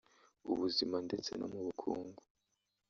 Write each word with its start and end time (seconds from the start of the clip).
ubuzima 0.51 0.97
ndetse 1.07 1.31
no 1.39 1.47
mu 1.51 1.59
bukungu 1.65 2.21